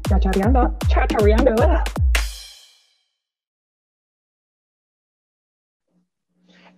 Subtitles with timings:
[0.08, 0.62] Chachareando.
[0.88, 2.01] Chachareando.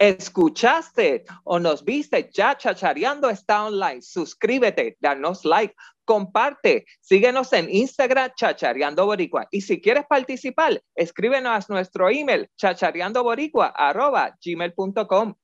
[0.05, 4.03] ¿Escuchaste o nos viste ya chachareando está online?
[4.03, 11.73] Suscríbete, danos like, comparte, síguenos en Instagram chachareando boricua y si quieres participar, escríbenos a
[11.73, 15.35] nuestro email chachareandoboricua@gmail.com.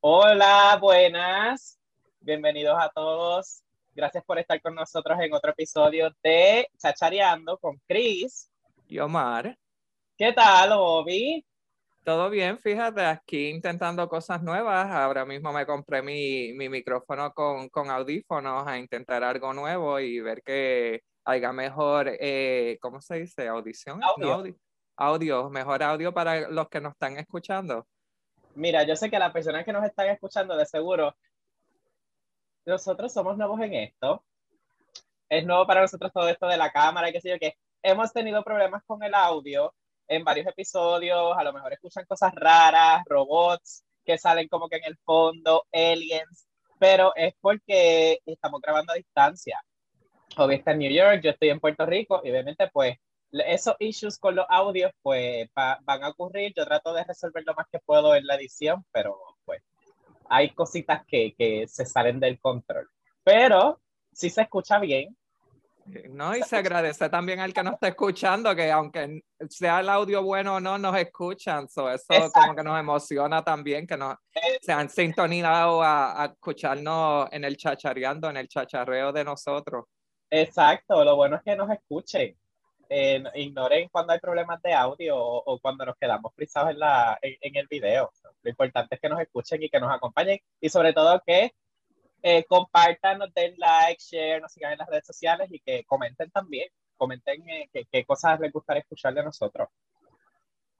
[0.00, 1.78] Hola, buenas.
[2.20, 3.62] Bienvenidos a todos.
[3.94, 8.50] Gracias por estar con nosotros en otro episodio de Chachareando con Chris.
[8.88, 9.58] Y Omar,
[10.16, 11.44] ¿Qué tal, Bobby?
[12.04, 14.90] Todo bien, fíjate, aquí intentando cosas nuevas.
[14.90, 20.20] Ahora mismo me compré mi, mi micrófono con, con audífonos a intentar algo nuevo y
[20.20, 23.46] ver que haya mejor, eh, ¿cómo se dice?
[23.48, 24.02] Audición.
[24.02, 24.26] Audio.
[24.26, 24.56] No, audi-
[24.96, 27.86] audio, mejor audio para los que nos están escuchando.
[28.54, 31.14] Mira, yo sé que las personas que nos están escuchando, de seguro,
[32.66, 34.24] nosotros somos nuevos en esto.
[35.28, 38.12] Es nuevo para nosotros todo esto de la cámara y qué sé yo, que hemos
[38.12, 39.72] tenido problemas con el audio
[40.10, 41.36] en varios episodios.
[41.38, 46.46] A lo mejor escuchan cosas raras, robots que salen como que en el fondo, aliens,
[46.78, 49.60] pero es porque estamos grabando a distancia.
[50.36, 52.96] Obi está en New York, yo estoy en Puerto Rico y obviamente pues
[53.32, 56.52] esos issues con los audios pues va- van a ocurrir.
[56.56, 59.62] Yo trato de resolver lo más que puedo en la edición, pero pues
[60.28, 62.88] hay cositas que, que se salen del control.
[63.22, 63.80] Pero
[64.12, 65.16] si se escucha bien,
[66.10, 70.22] No, y se agradece también al que nos está escuchando, que aunque sea el audio
[70.22, 71.68] bueno o no, nos escuchan.
[71.68, 72.54] So, eso como Exacto.
[72.56, 74.16] que nos emociona también, que nos
[74.60, 79.86] se han sintonizado a, a escucharnos en el chachareando, en el chacharreo de nosotros.
[80.30, 82.36] exacto, lo bueno es que nos escuchen.
[82.92, 87.18] Eh, ignoren cuando hay problemas de audio o, o cuando nos quedamos frisados en, la,
[87.22, 88.12] en, en el video.
[88.42, 91.52] Lo importante es que nos escuchen y que nos acompañen y sobre todo que
[92.22, 96.30] eh, compartan, nos den like, share, nos sigan en las redes sociales y que comenten
[96.30, 96.68] también.
[96.96, 99.68] Comenten eh, qué, cosas les gustaría escuchar de nosotros.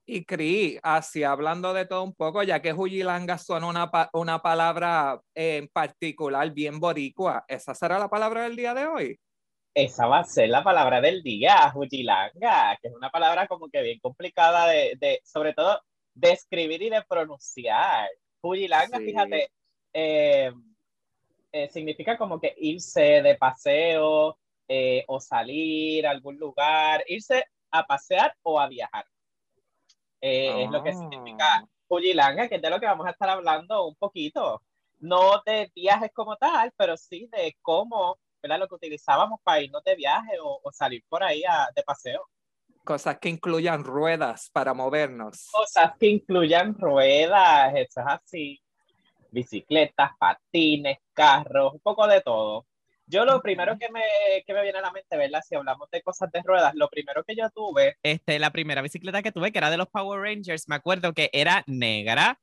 [0.07, 4.43] Y Cris, así hablando de todo un poco, ya que Juyilanga son una, pa- una
[4.43, 9.21] palabra eh, en particular bien boricua, ¿esa será la palabra del día de hoy?
[9.73, 13.83] Esa va a ser la palabra del día, Jujilanga, que es una palabra como que
[13.83, 15.81] bien complicada de, de sobre todo,
[16.13, 18.09] de escribir y de pronunciar.
[18.41, 19.05] Jujilanga, Sí.
[19.05, 19.49] fíjate,
[19.93, 20.53] eh,
[21.53, 24.39] eh, significa como que irse de paseo
[24.69, 29.05] eh, o salir a algún lugar, irse a pasear o a viajar.
[30.21, 30.95] Eh, Es lo que Ah.
[30.95, 34.63] significa Jujilanga, que es de lo que vamos a estar hablando un poquito.
[35.01, 38.59] No de viajes como tal, pero sí de cómo, ¿verdad?
[38.61, 42.27] Lo que utilizábamos para irnos de viaje o, o salir por ahí a- de paseo.
[42.85, 45.49] Cosas que incluyan ruedas para movernos.
[45.51, 48.63] Cosas que incluyan ruedas, eso es así.
[49.33, 52.67] Bicicletas, patines, carros, un poco de todo.
[53.07, 54.03] Yo lo primero que me,
[54.47, 55.43] que me viene a la mente, ¿verdad?
[55.47, 59.21] Si hablamos de cosas de ruedas, lo primero que yo tuve, este, la primera bicicleta
[59.21, 62.39] que tuve, que era de los Power Rangers, me acuerdo que era negra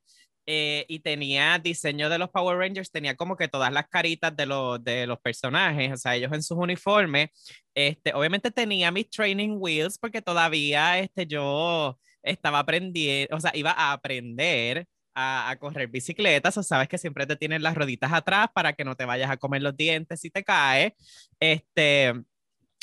[0.45, 4.45] eh, y tenía diseño de los Power Rangers, tenía como que todas las caritas de
[4.45, 7.29] los, de los personajes, o sea, ellos en sus uniformes.
[7.73, 13.71] Este, obviamente tenía mis training wheels porque todavía este, yo estaba aprendiendo, o sea, iba
[13.71, 14.85] a aprender
[15.17, 18.85] a, a correr bicicletas, o sabes que siempre te tienen las rueditas atrás para que
[18.85, 20.93] no te vayas a comer los dientes si te caes.
[21.39, 22.13] Este,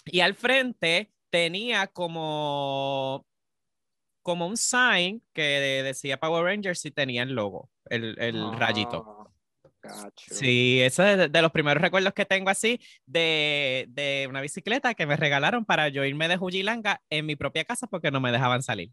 [0.06, 3.27] y al frente tenía como,
[4.22, 9.05] como un sign que de- decía Power Rangers y tenía el logo, el, el rayito.
[9.06, 9.31] Ah,
[9.83, 10.34] gacho.
[10.34, 14.95] Sí, eso es de, de los primeros recuerdos que tengo así de, de una bicicleta
[14.95, 18.33] que me regalaron para yo irme de Jujilanga en mi propia casa porque no me
[18.33, 18.91] dejaban salir.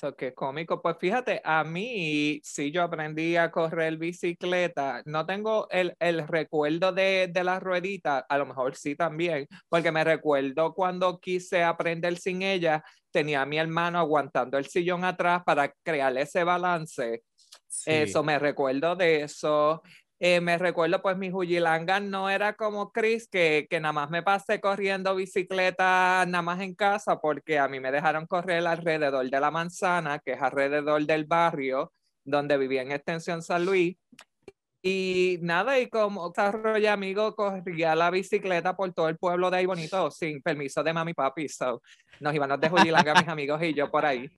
[0.00, 0.80] So, qué cómico.
[0.80, 5.02] Pues fíjate, a mí sí yo aprendí a correr bicicleta.
[5.06, 9.90] No tengo el, el recuerdo de, de la ruedita, a lo mejor sí también, porque
[9.90, 15.42] me recuerdo cuando quise aprender sin ella, tenía a mi hermano aguantando el sillón atrás
[15.44, 17.24] para crear ese balance.
[17.66, 17.90] Sí.
[17.90, 19.82] Eso, me recuerdo de eso.
[20.20, 24.22] Eh, me recuerdo, pues mi Jujilanga no era como Chris, que, que nada más me
[24.22, 29.40] pasé corriendo bicicleta nada más en casa, porque a mí me dejaron correr alrededor de
[29.40, 31.92] la manzana, que es alrededor del barrio
[32.24, 33.96] donde vivía en Extensión San Luis.
[34.80, 39.66] Y nada, y como desarrollo amigo, corría la bicicleta por todo el pueblo de ahí
[39.66, 41.48] bonito, sin permiso de mami papi.
[41.48, 41.82] So,
[42.20, 44.30] nos íbamos de Jujilanga, mis amigos y yo por ahí.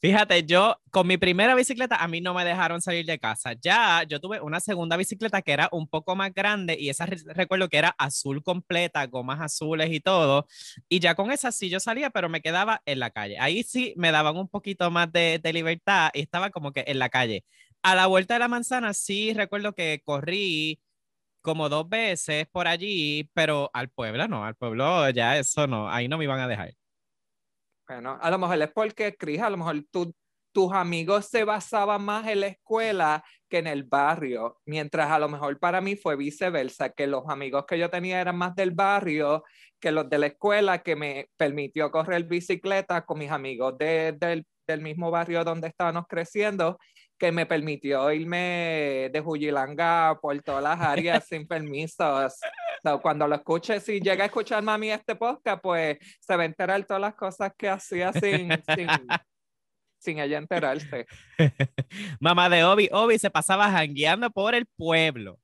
[0.00, 3.54] Fíjate, yo con mi primera bicicleta a mí no me dejaron salir de casa.
[3.60, 7.16] Ya yo tuve una segunda bicicleta que era un poco más grande y esa re-
[7.34, 10.46] recuerdo que era azul completa, gomas azules y todo.
[10.88, 13.38] Y ya con esa sí yo salía, pero me quedaba en la calle.
[13.38, 16.98] Ahí sí me daban un poquito más de, de libertad y estaba como que en
[16.98, 17.44] la calle.
[17.82, 20.80] A la vuelta de la manzana sí recuerdo que corrí
[21.42, 26.08] como dos veces por allí, pero al pueblo no, al pueblo ya eso no, ahí
[26.08, 26.74] no me iban a dejar.
[27.90, 30.14] Bueno, a lo mejor es porque, Cris, a lo mejor tú-
[30.52, 35.28] tus amigos se basaban más en la escuela que en el barrio, mientras a lo
[35.28, 39.42] mejor para mí fue viceversa, que los amigos que yo tenía eran más del barrio
[39.80, 44.46] que los de la escuela, que me permitió correr bicicleta con mis amigos de- del,
[44.68, 46.78] del mismo barrio donde estábamos creciendo,
[47.20, 52.40] que me permitió irme de Juyilanga por todas las áreas sin permisos.
[52.82, 56.46] So, cuando lo escuche, si llega a escuchar mami este podcast, pues se va a
[56.46, 58.88] enterar todas las cosas que hacía sin, sin,
[59.98, 61.06] sin ella enterarse.
[62.20, 65.38] Mamá de Obi, Obi se pasaba jangueando por el pueblo.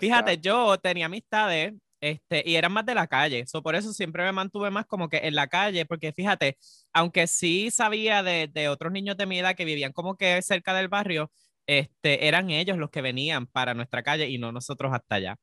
[0.00, 3.46] Fíjate, yo tenía amistades este, y eran más de la calle.
[3.46, 6.56] So, por eso siempre me mantuve más como que en la calle, porque fíjate,
[6.92, 10.74] aunque sí sabía de, de otros niños de mi edad que vivían como que cerca
[10.74, 11.30] del barrio,
[11.66, 15.36] este, eran ellos los que venían para nuestra calle y no nosotros hasta allá.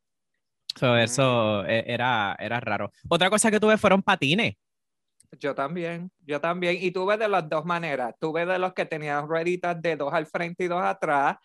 [0.75, 2.91] So, eso eh, era, era raro.
[3.07, 4.55] Otra cosa que tuve fueron patines.
[5.39, 6.77] Yo también, yo también.
[6.79, 8.13] Y tuve de las dos maneras.
[8.19, 11.37] Tuve de los que tenían rueditas de dos al frente y dos atrás,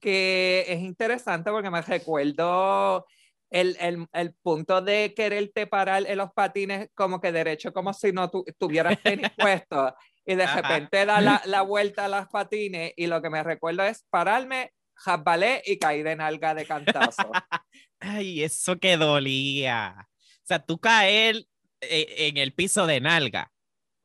[0.00, 3.06] que es interesante porque me recuerdo
[3.50, 8.12] el, el, el punto de quererte parar en los patines como que derecho, como si
[8.12, 9.94] no tu, tuvieras tenis puesto.
[10.24, 10.60] Y de Ajá.
[10.60, 14.72] repente da la, la vuelta a los patines y lo que me recuerdo es pararme,
[14.94, 17.30] jabalé y caí de nalga de cantazo.
[18.00, 19.94] Ay, eso que dolía.
[19.98, 21.46] O sea, tú caer
[21.80, 23.50] eh, en el piso de nalga.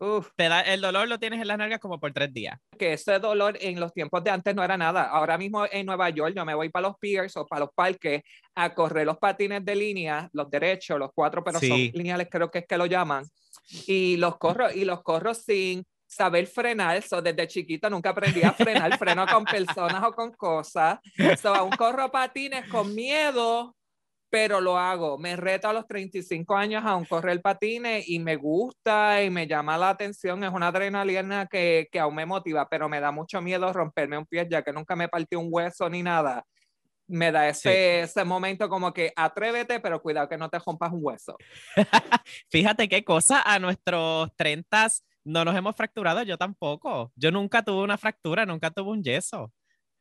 [0.03, 0.29] Uf.
[0.35, 2.59] Te da, el dolor lo tienes en las nalgas como por tres días.
[2.77, 5.03] que ese dolor en los tiempos de antes no era nada.
[5.03, 8.21] Ahora mismo en Nueva York yo me voy para los piers o para los parques
[8.55, 11.67] a correr los patines de línea, los derechos, los cuatro, pero Sí.
[11.67, 13.25] son lineales, creo que es que lo llaman.
[13.87, 17.01] Y los corro, y los corro sin saber frenar.
[17.01, 19.45] So, desde chiquito nunca aprendí a frenar, freno con
[19.79, 20.99] personas o con cosas.
[21.41, 23.73] So, aún corro patines con miedo,
[24.33, 25.19] pero lo hago.
[25.19, 29.45] Me reto a los 35 años a un correr patines y me gusta y me
[29.45, 30.43] llama la atención.
[30.43, 34.25] Es una adrenalina que, que aún me motiva, pero me da mucho miedo romperme un
[34.25, 36.43] pie, ya que nunca me partí un hueso ni nada.
[37.05, 41.01] Me da ese, ese momento como que atrévete, pero cuidado que no te rompas un
[41.03, 41.37] hueso.
[42.49, 44.87] Fíjate qué cosa, a nuestros 30
[45.25, 47.11] no nos hemos fracturado, yo tampoco.
[47.15, 49.53] Yo nunca tuve una fractura, nunca tuve un yeso.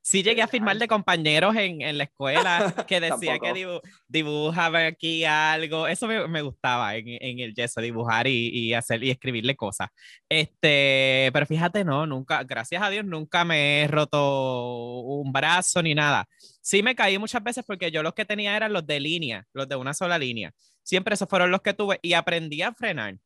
[0.05, 4.87] Sí llegué a firmar de compañeros en, en la escuela que decía que dibu dibujaban
[4.87, 5.87] aquí algo.
[5.87, 9.89] Eso me, me gustaba en, en el yeso, dibujar y, y hacer y escribirle cosas.
[10.29, 15.95] Este, pero fíjate, no, nunca, gracias a Dios, nunca me he roto un brazo ni
[15.95, 16.27] nada.
[16.61, 19.69] Sí me caí muchas veces porque yo los que tenía eran los de línea, los
[19.69, 20.53] de una sola línea.
[20.83, 23.19] Siempre esos fueron los que tuve y aprendí a frenar.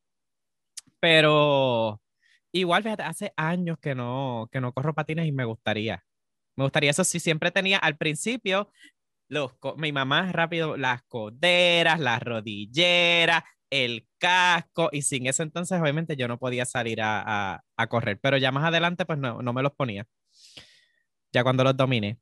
[0.99, 2.01] Pero
[2.51, 6.03] igual, fíjate, hace años que no, que no corro patines y me gustaría.
[6.57, 8.71] Me gustaría eso sí, siempre tenía al principio
[9.29, 16.15] los, mi mamá rápido, las coderas, las rodilleras, el casco, y sin eso entonces obviamente
[16.17, 19.53] yo no podía salir a, a- a correr, pero ya más adelante pues no, no
[19.53, 20.07] me los ponía,
[21.33, 22.19] ya cuando los dominé.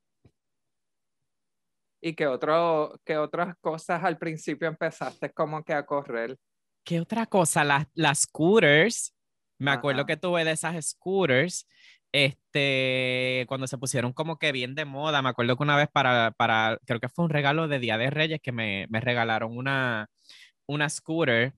[2.02, 6.38] ¿Y qué, otro, qué otras cosas al principio empezaste como que a correr?
[6.84, 7.64] ¿Qué otra cosa?
[7.64, 9.16] Las, las scooters,
[9.58, 10.08] me acuerdo Ajá.
[10.08, 11.68] que tuve de esas scooters,
[12.16, 16.32] este, cuando se pusieron como que bien de moda, me acuerdo que una vez para,
[16.32, 20.10] para creo que fue un regalo de Día de Reyes que me, me regalaron una,
[20.68, 21.54] una scooter.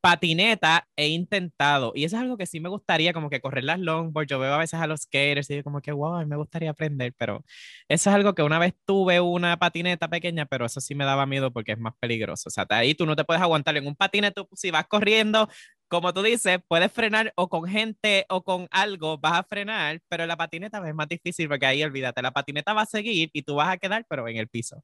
[0.00, 3.78] Patineta he intentado, y eso es algo que sí me gustaría, como que correr las
[3.80, 4.30] longboards.
[4.30, 7.14] Yo veo a veces a los skaters y digo como que, wow, me gustaría aprender,
[7.16, 7.44] pero
[7.88, 11.26] eso es algo que una vez tuve una patineta pequeña, pero eso sí me daba
[11.26, 12.48] miedo porque es más peligroso.
[12.48, 15.48] O sea, ahí tú no te puedes aguantar en un patinete, tú, si vas corriendo,
[15.88, 20.26] como tú dices, puedes frenar o con gente o con algo vas a frenar, pero
[20.26, 23.56] la patineta es más difícil porque ahí olvídate, la patineta va a seguir y tú
[23.56, 24.82] vas a quedar, pero en el piso.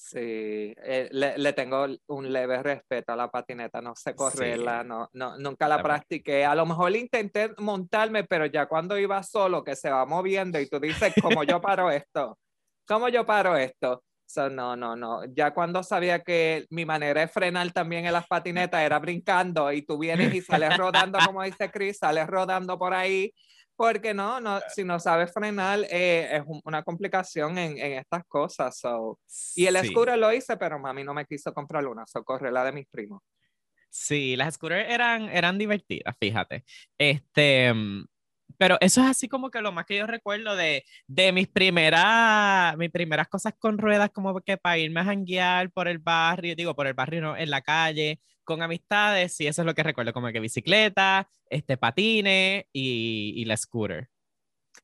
[0.00, 5.10] Sí, eh, le, le tengo un leve respeto a la patineta, no sé correrla, no,
[5.14, 6.44] no, nunca la practiqué.
[6.44, 10.68] A lo mejor intenté montarme, pero ya cuando iba solo, que se va moviendo y
[10.68, 12.38] tú dices, ¿cómo yo paro esto?
[12.86, 14.04] ¿Cómo yo paro esto?
[14.24, 15.24] So, no, no, no.
[15.34, 19.82] Ya cuando sabía que mi manera de frenar también en las patinetas era brincando y
[19.82, 23.34] tú vienes y sales rodando, como dice Chris, sales rodando por ahí,
[23.78, 28.24] porque no, no si no sabes frenar eh, es un- una complicación en, en estas
[28.26, 28.76] cosas.
[28.78, 29.20] So.
[29.54, 29.88] Y el Sí.
[29.88, 32.86] scooter lo hice, pero mami no me quiso comprar una, so corre la de mis
[32.88, 33.22] primos.
[33.90, 36.64] Sí, las scooters eran, eran divertidas, fíjate.
[36.98, 38.04] Este, mm,
[38.58, 42.76] Pero eso es así como que lo más que yo recuerdo de, de mis primeras,
[42.76, 46.74] mis primeras cosas con ruedas, como que para irme a janguear por el barrio, digo,
[46.74, 50.14] por el barrio, no, en la calle, con amistades, y eso es lo que recuerdo,
[50.14, 54.08] como que bicicleta, este patines y, y la scooter.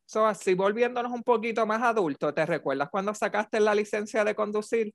[0.05, 4.93] So, así volviéndonos un poquito más adultos, ¿te recuerdas cuando sacaste la licencia de conducir?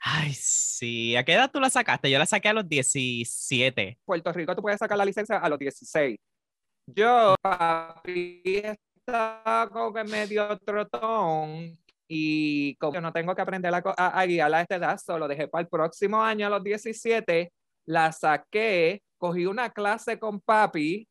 [0.00, 1.16] Ay, sí.
[1.16, 2.10] ¿A qué edad tú la sacaste?
[2.10, 3.98] Yo la saqué a los 17.
[4.04, 6.18] Puerto Rico tú puedes sacar la licencia a los 16.
[6.88, 8.42] Yo, papi,
[8.96, 14.54] estaba como que medio trotón y como que no tengo que aprender a, a guiar
[14.54, 17.50] a esta edad, solo dejé para el próximo año a los 17,
[17.88, 21.08] la saqué, cogí una clase con papi,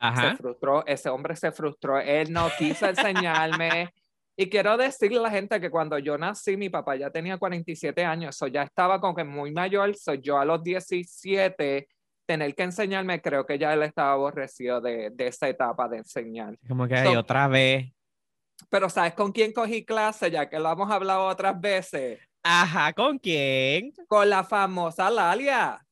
[0.00, 0.36] se Ajá.
[0.36, 3.92] frustró, ese hombre se frustró, él no quiso enseñarme.
[4.36, 8.04] Y quiero decirle a la gente que cuando yo nací, mi papá ya tenía 47
[8.04, 11.86] años, eso ya estaba como que muy mayor, soy yo a los 17,
[12.26, 16.56] tener que enseñarme, creo que ya él estaba aborrecido de, de esa etapa de enseñar.
[16.66, 17.92] Como que So- otra vez.
[18.68, 20.30] Pero ¿sabes con quién cogí clase?
[20.30, 22.18] Ya que lo hemos hablado otras veces.
[22.42, 23.92] Ajá, ¿con quién?
[24.08, 25.84] Con la famosa Lalia.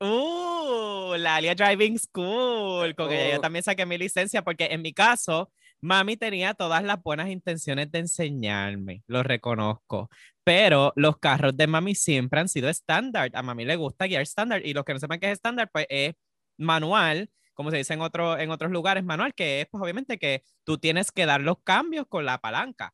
[0.00, 2.94] Uh, la Alia Driving School.
[2.94, 3.40] Con ella yo Oh.
[3.40, 5.50] también saqué mi licencia porque en mi caso,
[5.80, 10.10] mami tenía todas las buenas intenciones de enseñarme, lo reconozco.
[10.44, 13.30] Pero los carros de mami siempre han sido estándar.
[13.34, 15.86] A mami le gusta guiar estándar y los que no sepan qué es estándar, pues
[15.88, 16.14] es
[16.58, 20.42] manual, como se dice en, otro, en otros lugares, manual, que es pues obviamente que
[20.64, 22.92] tú tienes que dar los cambios con la palanca.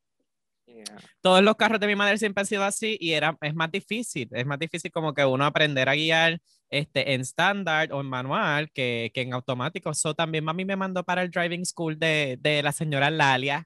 [1.21, 4.29] todos los carros de mi madre siempre han sido así y era, es más difícil,
[4.33, 6.41] es más difícil como que uno aprender a guiar
[6.73, 9.91] este, en estándar o en manual que, que en automático.
[9.91, 13.65] Eso también mami me mandó para el driving school de, de la señora Lalia.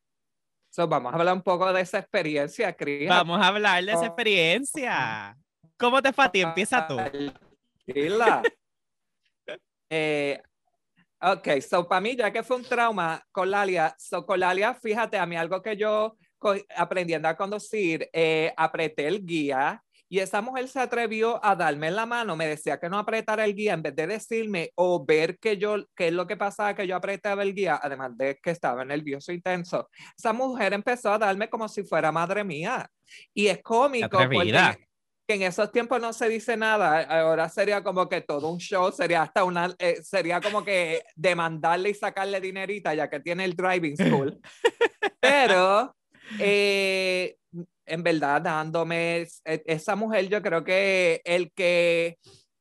[0.71, 3.09] So, vamos a hablar un poco de esa experiencia, Cris.
[3.09, 4.05] Vamos a hablar de esa Oh.
[4.07, 5.37] experiencia.
[5.79, 6.41] ¿Cómo te fue a ti?
[6.43, 6.99] Empieza tú.
[9.89, 10.43] Eh,
[11.23, 15.17] ok, so para mí, ya que fue un trauma con Lalia, so con Lalia, fíjate,
[15.17, 16.17] a mí algo que yo
[16.77, 22.07] aprendiendo a conducir, eh, apreté el guía y esa mujer se atrevió a darme la
[22.07, 25.57] mano, me decía que no apretara el guía en vez de decirme o ver que
[25.57, 28.85] yo, qué es lo que pasaba que yo apretaba el guía, además de que estaba
[28.85, 29.89] nervioso intenso.
[30.17, 32.89] Esa mujer empezó a darme como si fuera madre mía.
[33.35, 34.19] Y es cómico
[35.27, 38.93] que en esos tiempos no se dice nada, ahora sería como que todo un show,
[38.93, 43.57] sería hasta una, eh, sería como que demandarle y sacarle dinerita ya que tiene el
[43.57, 44.41] driving school.
[45.21, 45.97] Pero
[46.39, 47.37] eh,
[47.87, 52.19] en verdad dándome, e- esa mujer yo creo que el que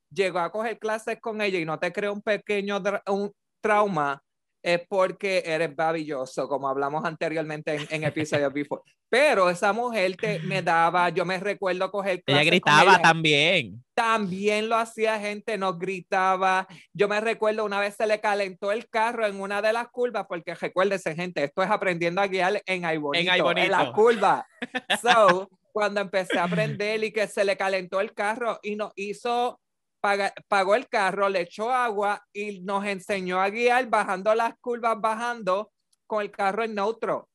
[0.10, 4.22] llegó a coger clases con ella y no te crea un pequeño un trauma
[4.66, 8.82] es porque eres babilloso, como hablamos anteriormente en, en episodios before.
[9.08, 13.84] Pero esa mujer te, me daba, yo me recuerdo coger Ella gritaba ella, también.
[13.94, 16.68] también lo hacía gente, nos gritaba.
[16.92, 20.26] Yo me recuerdo una vez se le calentó el carro en una de las curvas,
[20.28, 23.66] porque recuérdese, gente, esto es aprendiendo a guiar en Ay Bonito, Ay Bonito.
[23.66, 24.48] en la curva.
[25.02, 29.60] So, cuando empecé a aprender y que se le calentó el carro y nos hizo,
[30.06, 34.96] paga- pagó el carro, le echó agua y nos enseñó a guiar bajando las curvas,
[35.02, 35.72] bajando
[36.06, 37.28] con el carro en neutro.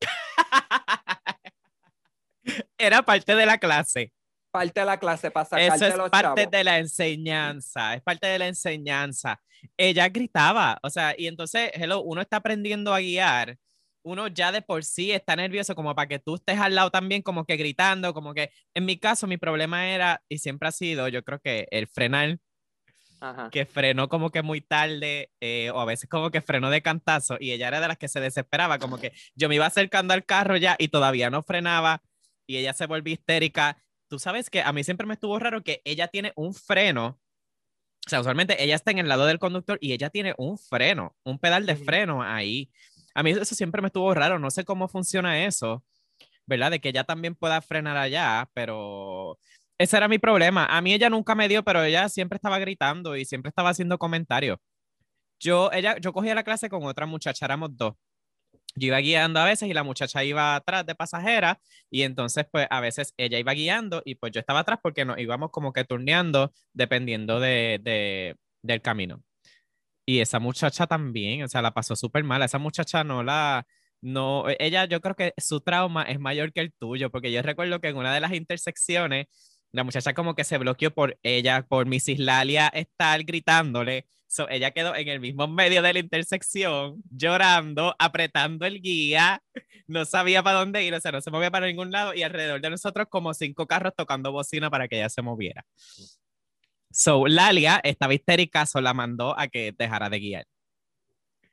[2.78, 4.12] Era parte de la clase.
[4.52, 6.50] Parte de la clase para sacarte Eso es los parte chavos.
[6.50, 9.40] de la enseñanza, es parte de la enseñanza.
[9.76, 13.56] Ella gritaba, o sea, y entonces, hello, uno está aprendiendo a guiar,
[14.02, 17.22] uno ya de por sí está nervioso como para que tú estés al lado también
[17.22, 21.08] como que gritando, como que en mi caso mi problema era y siempre ha sido,
[21.08, 22.38] yo creo que el frenar,
[23.20, 23.50] Ajá.
[23.50, 27.36] que frenó como que muy tarde eh, o a veces como que frenó de cantazo
[27.38, 30.24] y ella era de las que se desesperaba, como que yo me iba acercando al
[30.24, 32.02] carro ya y todavía no frenaba
[32.46, 33.82] y ella se volvió histérica.
[34.08, 37.20] Tú sabes que a mí siempre me estuvo raro que ella tiene un freno.
[38.04, 41.16] O sea, usualmente ella está en el lado del conductor y ella tiene un freno,
[41.22, 42.70] un pedal de freno ahí.
[43.14, 45.84] A mí eso siempre me estuvo raro, no sé cómo funciona eso,
[46.46, 46.70] ¿verdad?
[46.72, 49.38] De que ella también pueda frenar allá, pero
[49.78, 50.66] ese era mi problema.
[50.66, 53.98] A mí ella nunca me dio, pero ella siempre estaba gritando y siempre estaba haciendo
[53.98, 54.58] comentarios.
[55.40, 57.94] Yo, ella, yo cogía la clase con otra muchacha, éramos dos.
[58.76, 62.66] Yo iba guiando a veces y la muchacha iba atrás de pasajera y entonces pues
[62.70, 65.84] a veces ella iba guiando y pues yo estaba atrás porque nos íbamos como que
[65.84, 69.22] turneando dependiendo de, de- del camino.
[70.06, 72.42] Y esa muchacha también, o sea, la pasó súper mal.
[72.42, 73.66] Esa muchacha no la,
[74.00, 77.80] no, ella yo creo que su trauma es mayor que el tuyo, porque yo recuerdo
[77.80, 79.26] que en una de las intersecciones,
[79.72, 82.18] la muchacha como que se bloqueó por ella, por Mrs.
[82.18, 84.06] Lalia estar gritándole.
[84.26, 89.42] So, ella quedó en el mismo medio de la intersección, llorando, apretando el guía,
[89.86, 92.60] no sabía para dónde ir, o sea, no se movía para ningún lado y alrededor
[92.60, 95.64] de nosotros como cinco carros tocando bocina para que ella se moviera.
[96.92, 100.46] So, Lalia estaba histérica, so la mandó a que dejara de guiar.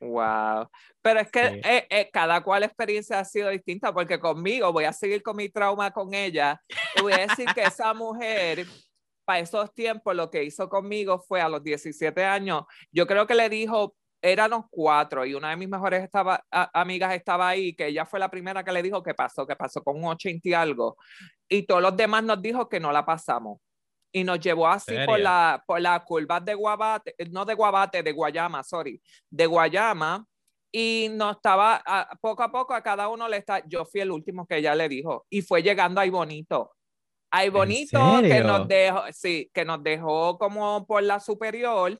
[0.00, 0.68] Wow.
[1.02, 1.60] Pero es que Sí.
[1.64, 5.48] eh, eh, cada cual experiencia ha sido distinta, porque conmigo voy a seguir con mi
[5.50, 6.60] trauma con ella.
[6.96, 8.64] Y voy a decir que esa mujer,
[9.26, 13.34] para esos tiempos, lo que hizo conmigo fue a los 17 años, yo creo que
[13.34, 17.86] le dijo, éramos cuatro y una de mis mejores estaba, a- amigas estaba ahí, que
[17.86, 20.54] ella fue la primera que le dijo que pasó, que pasó con un 80 y
[20.54, 20.96] algo.
[21.48, 23.58] Y todos los demás nos dijo que no la pasamos.
[24.12, 28.02] Y nos llevó así por la, por las curvas de Guabate, eh, no de Guabate,
[28.02, 29.00] de Guayama, sorry,
[29.30, 30.24] de Guayama.
[30.72, 34.10] Y nos estaba, a- poco a poco a cada uno le está, yo fui el
[34.10, 36.72] último que ella le dijo, y fue llegando ahí bonito.
[37.32, 41.96] Ahí bonito que nos dejó, sí, que nos dejó como por la superior.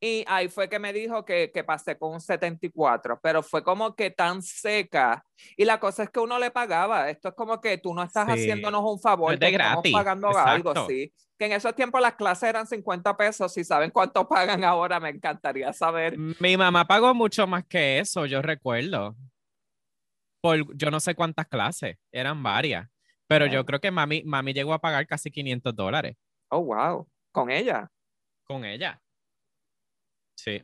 [0.00, 3.96] Y ahí fue que me dijo que, que pasé con un 74, pero fue como
[3.96, 5.24] que tan seca.
[5.56, 7.10] Y la cosa es que uno le pagaba.
[7.10, 8.32] Esto es como que tú no estás Sí.
[8.32, 11.12] haciéndonos un favor, es de te estamos gratis, pagando algo, sí.
[11.36, 13.52] Que en esos tiempos las clases eran 50 pesos.
[13.52, 16.16] Si saben cuánto pagan ahora, me encantaría saber.
[16.16, 19.16] Mi mamá pagó mucho más que eso, yo recuerdo.
[20.40, 22.88] Por yo no sé cuántas clases, eran varias.
[23.26, 26.16] Pero yo creo que mami, mami llegó a pagar casi 500 dólares
[26.50, 27.06] Oh, wow.
[27.32, 27.90] Con ella.
[28.44, 29.00] con ella.
[30.38, 30.62] Sí.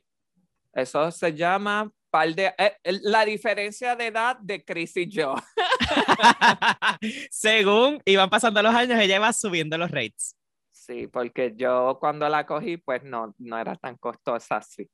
[0.72, 5.34] Eso se llama par de, eh, la diferencia de edad de Chris y yo.
[7.30, 10.36] Según iban pasando los años, ella iba subiendo los rates.
[10.70, 14.88] Sí, porque yo cuando la cogí, pues no, no era tan costosa así.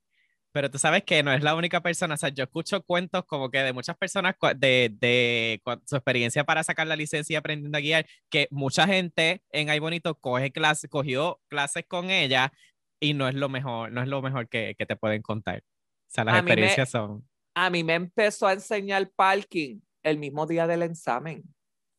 [0.52, 3.50] Pero tú sabes que no es la única persona, o sea, yo escucho cuentos como
[3.50, 7.78] que de muchas personas de, de cua- su experiencia para sacar la licencia y aprendiendo
[7.78, 12.52] a guiar, que mucha gente en Ay Bonito coge clase, cogió clases con ella
[13.00, 15.58] y no es lo mejor, no es lo mejor que, que te pueden contar.
[15.60, 17.26] O sea, las A mí me- experiencias son.
[17.54, 21.42] A mí me empezó a enseñar parking el mismo día del examen.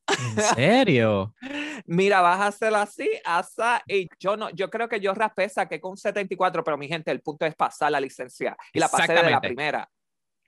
[0.07, 1.33] ¿En serio?
[1.85, 5.79] Mira, vas a hacer así, asa, y yo no, yo creo que yo raspé, saqué
[5.79, 9.29] con 74, pero mi gente, el punto es pasar la licencia y la pasé de
[9.29, 9.89] la primera.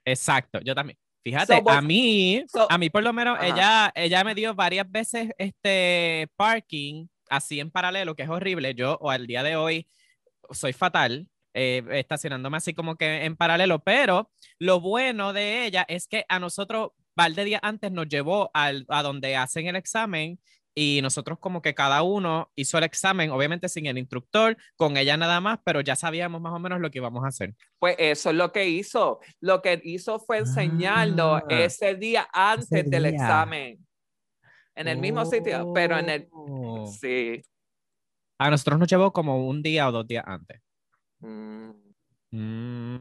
[0.04, 0.98] Exacto, yo también.
[1.22, 3.46] Fíjate, vos- a mí, so- a mí por lo menos, Ajá.
[3.46, 8.74] ella, ella me dio varias veces este parking así en paralelo, que es horrible.
[8.74, 9.86] Yo, o al día de hoy,
[10.50, 16.08] soy fatal eh, estacionándome así como que en paralelo, pero lo bueno de ella es
[16.08, 20.40] que a nosotros, par de días antes, nos llevó al, a donde hacen el examen
[20.76, 25.16] y nosotros como que cada uno hizo el examen, obviamente sin el instructor, con ella
[25.16, 27.54] nada más, pero ya sabíamos más o menos lo que íbamos a hacer.
[27.78, 29.20] Pues eso es lo que hizo.
[29.38, 33.10] Lo que hizo fue enseñarnos Ah, ese día antes ese del día.
[33.12, 33.86] examen.
[34.74, 36.28] En el mismo sitio, pero en el...
[36.32, 36.84] Oh.
[36.88, 37.40] Sí.
[38.44, 40.60] A nosotros nos llevó como un día o dos días antes.
[41.20, 41.70] Mm.
[42.30, 42.96] Mm,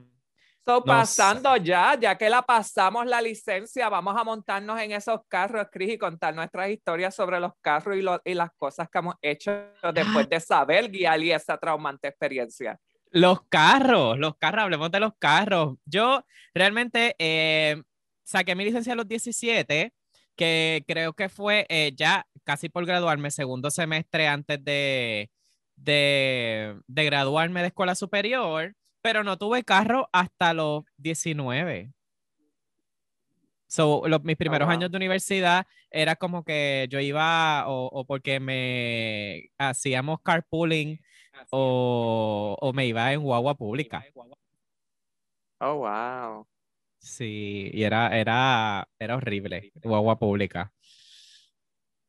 [0.66, 5.20] So, No pasando ya, ya que la pasamos la licencia, vamos a montarnos en esos
[5.28, 9.00] carros, Cris, y contar nuestras historias sobre los carros y, lo- y las cosas que
[9.00, 9.52] hemos hecho
[9.94, 12.80] después de saber guiar y esa traumante experiencia.
[13.12, 15.76] Los carros, los carros, hablemos de los carros.
[15.84, 17.84] Yo realmente eh,
[18.24, 19.92] saqué mi licencia a los 17,
[20.38, 25.30] que creo que fue eh, ya casi por graduarme, segundo semestre antes de,
[25.76, 31.92] de, de graduarme de escuela superior, pero no tuve carro hasta los 19.
[33.68, 34.74] So, los, mis primeros wow.
[34.74, 41.00] años de universidad era como que yo iba o, o porque me hacíamos carpooling
[41.50, 44.06] o, o me iba en guagua pública.
[45.60, 46.48] Oh, wow.
[47.00, 50.72] Sí, y era, era, era horrible, guagua pública.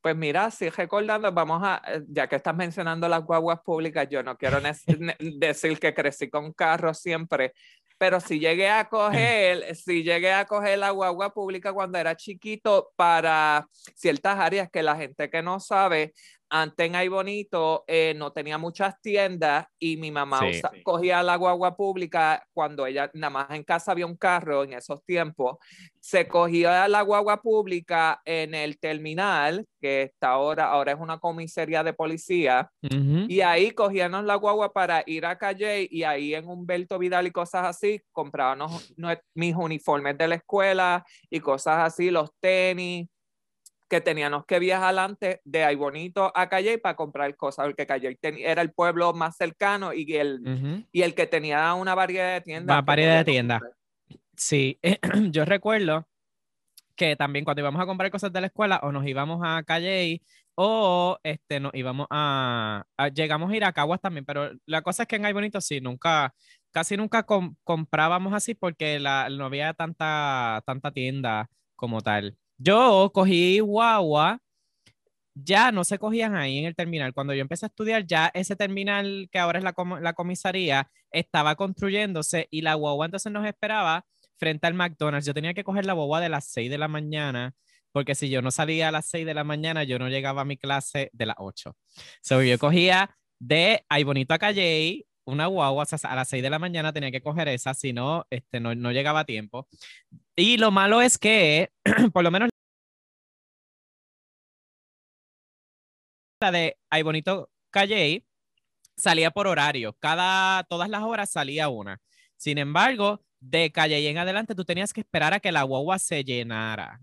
[0.05, 4.23] Pues mira, sí, recordando, vamos a, eh, ya que estás mencionando las guaguas públicas, yo
[4.23, 4.59] no quiero
[5.19, 7.55] decir que crecí con carros siempre,
[7.97, 12.93] pero sí llegué a coger, sí llegué a coger la guagua pública cuando era chiquito
[12.97, 16.13] para ciertas áreas que la gente que no sabe,
[16.57, 20.59] antes en Ay Bonito eh, no tenía muchas tiendas y mi mamá Sí.
[20.59, 24.73] usa- cogía la guagua pública cuando ella nada más en casa había un carro en
[24.75, 25.57] esos tiempos
[26.01, 31.83] se cogía la guagua pública en el terminal, que está ahora, ahora es una comisaría
[31.83, 36.99] de policía, y ahí cogíamos la guagua para ir a Calle y ahí en Humberto
[36.99, 38.95] Vidal y cosas así, comprábamos
[39.35, 43.09] mis uniformes de la escuela y cosas así, los tenis,
[43.95, 48.19] que teníamos que viajar antes de ahí bonito a Calle para comprar cosas, porque Calle
[48.41, 50.41] era el pueblo más cercano y el,
[50.91, 52.77] y el que tenía una variedad de tiendas.
[52.79, 53.63] Que variedad de tiendas.
[54.37, 54.81] Sí,
[55.31, 56.09] yo recuerdo
[56.97, 60.21] que también cuando íbamos a comprar cosas de la escuela o nos íbamos a Calle
[60.57, 65.03] o este, nos íbamos a, a- llegamos a ir a Caguas también, pero la cosa
[65.05, 66.35] es que en Ay Bonito sí, nunca,
[66.73, 72.37] casi nunca com- comprábamos así porque la, no había tanta, tanta tienda como tal.
[72.59, 74.41] Yo cogí guagua
[75.35, 77.13] ya no se cogían ahí en el terminal.
[77.13, 80.91] Cuando yo empecé a estudiar, ya ese terminal que ahora es la, com- la comisaría
[81.11, 84.05] estaba construyéndose y la guagua entonces nos esperaba
[84.39, 85.27] frente al McDonald's.
[85.27, 87.55] Yo tenía que coger la guagua de las 6 de la mañana,
[87.93, 90.45] porque si yo no salía a las 6 de la mañana, yo no llegaba a
[90.45, 91.77] mi clase de las 8.
[92.23, 96.43] So, yo cogía de Ay Bonito a Calle una guagua, o sea, a las 6
[96.43, 99.69] de la mañana tenía que coger esa, si no, este, no, no llegaba a tiempo.
[100.37, 101.71] Y lo malo es que,
[102.13, 102.51] por lo menos
[106.41, 108.25] la de Ay Bonito Calle
[108.97, 109.95] salía por horario.
[109.99, 112.01] Cada, todas las horas salía una.
[112.37, 116.23] Sin embargo, de Calle en adelante tú tenías que esperar a que la guagua se
[116.25, 117.01] llenara.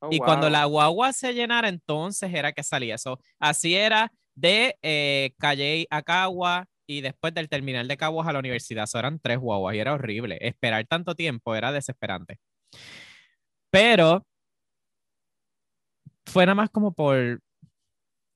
[0.00, 0.52] Oh, y cuando wow.
[0.52, 3.20] la guagua se llenara, entonces era que salía eso.
[3.38, 8.40] Así era de eh, Calle a Cagua y después del terminal de Caguas a la
[8.40, 8.84] universidad.
[8.84, 10.38] Eso eran tres guaguas y era horrible.
[10.40, 12.40] Esperar tanto tiempo era desesperante.
[13.70, 14.26] Pero
[16.26, 17.40] fue nada más como por,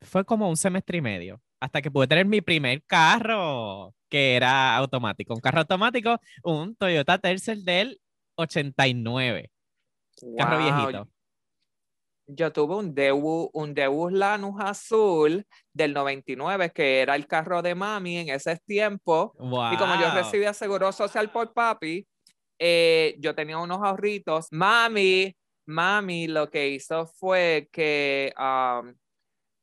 [0.03, 4.77] fue como un semestre y medio, hasta que pude tener mi primer carro, que era
[4.77, 5.35] automático.
[5.35, 8.01] Un carro automático, un Toyota Tercel del
[8.37, 9.51] 89.
[10.38, 11.13] Carro Wow, viejito.
[12.27, 17.75] Yo tuve un Deus, un Deus Lanus azul del 99, que era el carro de
[17.75, 19.35] mami en ese tiempo.
[19.39, 22.07] Y como yo recibía seguro social por papi,
[22.59, 24.49] eh, yo tenía unos ahorritos.
[24.51, 28.95] Mami, mami lo que hizo fue que um,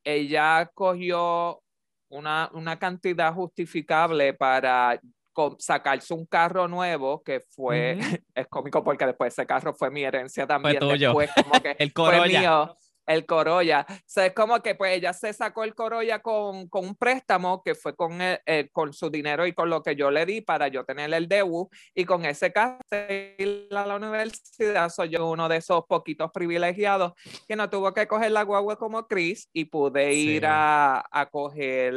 [0.03, 1.63] ella cogió
[2.09, 4.99] una, una cantidad justificable para
[5.33, 8.17] co- sacarse un carro nuevo, que fue, Ujú.
[8.35, 10.79] es cómico porque después ese carro fue mi herencia también.
[10.79, 11.09] tuyo.
[11.09, 12.39] Después, como que El fue Corolla.
[12.39, 13.85] mío, el Corolla.
[13.89, 17.61] O sea, es como que pues ella se sacó el Corolla con, con un préstamo
[17.63, 20.41] que fue con, el- eh, con su dinero y con lo que yo le di
[20.41, 24.89] para yo tener el DEU y con ese carro a la universidad.
[24.89, 27.13] Soy yo uno de esos poquitos privilegiados
[27.47, 30.47] que no tuvo que coger la guagua como Chris y pude ir Sí.
[30.49, 31.93] a, a coger,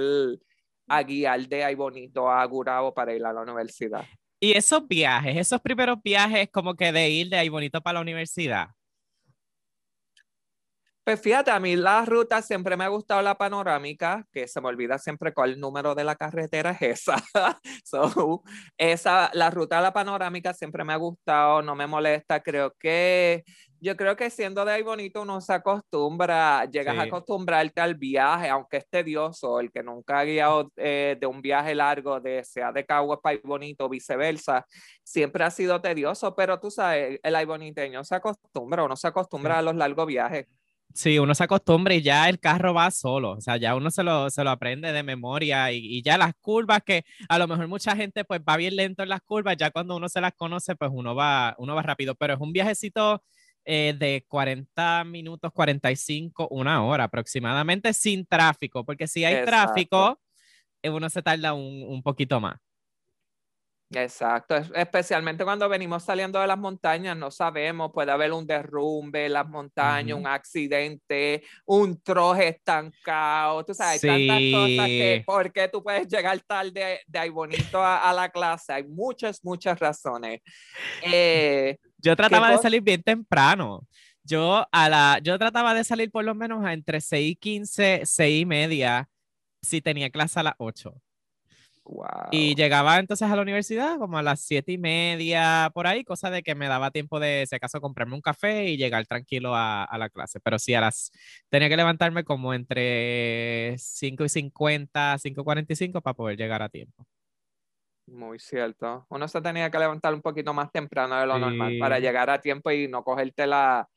[0.86, 4.04] a guiar de ahí bonito a Gurabo para ir a la universidad.
[4.40, 8.00] Y esos viajes, esos primeros viajes como que de ir de ahí bonito para la
[8.00, 8.68] universidad.
[11.04, 14.68] Pues fíjate, a mí la ruta siempre me ha gustado la panorámica, que se me
[14.68, 17.22] olvida siempre cuál número de la carretera es esa.
[17.84, 18.42] so,
[18.78, 22.40] esa, la ruta de la panorámica siempre me ha gustado, no me molesta.
[22.42, 23.44] Creo que,
[23.80, 28.48] yo creo que siendo de ahí bonito uno se acostumbra, llegas a acostumbrarte al viaje,
[28.48, 32.72] aunque es tedioso, el que nunca ha guiado eh, de un viaje largo, de sea
[32.72, 34.64] de Caguas para Bonito, viceversa,
[35.02, 39.56] siempre ha sido tedioso, pero tú sabes, el ay boniteño se acostumbra, uno se acostumbra
[39.56, 39.58] Sí.
[39.58, 40.46] a los largos viajes.
[40.96, 44.04] Sí, uno se acostumbra y ya el carro va solo, o sea, ya uno se
[44.04, 47.66] lo, se lo aprende de memoria y, y ya las curvas que a lo mejor
[47.66, 50.76] mucha gente pues va bien lento en las curvas, ya cuando uno se las conoce
[50.76, 53.24] pues uno va, uno va rápido, pero es un viajecito
[53.64, 59.50] eh, de 40 minutos, 45, una hora aproximadamente sin tráfico, porque si hay Exacto.
[59.50, 60.20] tráfico,
[60.82, 62.58] eh, uno se tarda un, un poquito más.
[63.96, 69.26] Exacto, es- especialmente cuando venimos saliendo de las montañas, no sabemos, puede haber un derrumbe
[69.26, 75.24] en las montañas, un accidente, un troje estancado, tú sabes, hay tantas cosas que, Sí.
[75.24, 78.72] ¿por qué tú puedes llegar tarde de ahí bonito a, a la clase?
[78.72, 80.40] Hay muchas, muchas razones.
[81.02, 83.86] Eh, Yo trataba de salir bien temprano.
[84.22, 88.02] Yo, a la, yo trataba de salir por lo menos a entre 6 y 15,
[88.04, 89.08] 6 y media,
[89.62, 90.94] si tenía clase a las 8.
[91.84, 92.28] Wow.
[92.30, 96.30] Y llegaba entonces a la universidad como a las 7 y media, por ahí, cosa
[96.30, 99.84] de que me daba tiempo de, si acaso, comprarme un café y llegar tranquilo a,
[99.84, 100.40] a la clase.
[100.40, 101.10] Pero sí, a las,
[101.50, 106.68] tenía que levantarme como entre 5 y 50, 5 y 45 para poder llegar a
[106.68, 107.06] tiempo.
[108.06, 109.06] Muy cierto.
[109.08, 112.02] Uno se tenía que levantar un poquito más temprano de lo normal para Sí.
[112.02, 113.88] llegar a tiempo y no cogerte la,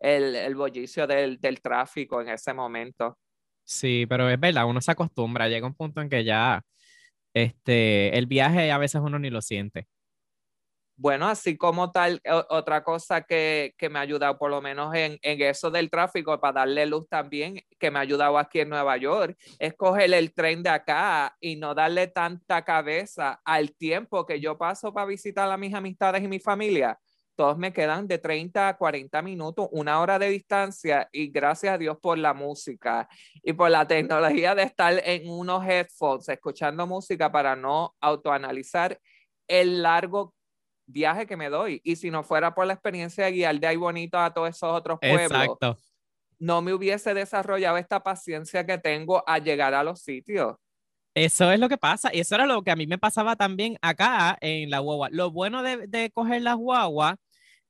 [0.00, 3.18] el, el bollicio del, del tráfico en ese momento.
[3.64, 6.62] Sí, pero es verdad, uno se acostumbra, llega un punto en que ya
[7.34, 9.88] este, el viaje a veces uno ni lo siente.
[10.96, 15.18] Bueno, así como tal, otra cosa que, que me ha ayudado por lo menos en,
[15.22, 18.96] en eso del tráfico, para darle luz también, que me ha ayudado aquí en Nueva
[18.98, 24.38] York, es coger el tren de acá y no darle tanta cabeza al tiempo que
[24.38, 26.96] yo paso para visitar a mis amistades y mi familia.
[27.34, 31.78] Todos me quedan de 30 a 40 minutos, una hora de distancia y gracias a
[31.78, 33.08] Dios por la música
[33.42, 39.00] y por la tecnología de estar en unos headphones escuchando música para no autoanalizar
[39.48, 40.34] el largo
[40.86, 41.80] viaje que me doy.
[41.84, 44.70] Y si no fuera por la experiencia de guiar de ahí bonito a todos esos
[44.70, 45.78] otros pueblos, Exacto.
[46.38, 50.56] no me hubiese desarrollado esta paciencia que tengo a llegar a los sitios.
[51.14, 52.10] Eso es lo que pasa.
[52.12, 55.08] Y eso era lo que a mí me pasaba también acá en la guagua.
[55.10, 57.16] Lo bueno de, de coger las guaguas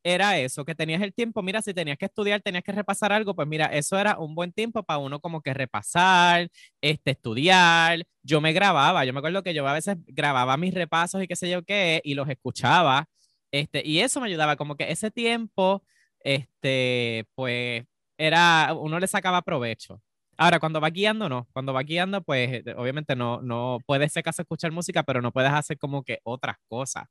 [0.04, 3.34] era eso, que tenías el tiempo, mira, si tenías que estudiar, tenías que repasar algo,
[3.34, 6.48] pues mira, eso era un buen tiempo para uno como que repasar,
[6.82, 8.04] este, estudiar.
[8.22, 11.36] Yo me grababa, yo me acuerdo que yo a veces grababa mis repasos y qué
[11.36, 13.06] sé yo qué, y los escuchaba,
[13.52, 15.84] este, y eso me ayudaba, como que ese tiempo,
[16.20, 17.84] este, pues,
[18.18, 20.00] era, uno le sacaba provecho.
[20.38, 21.46] Ahora, cuando va guiando, no.
[21.52, 25.32] Cuando va guiando, pues eh, obviamente no, no puedes, ser caso, escuchar música, pero no
[25.32, 27.04] puedes hacer como que otras cosas.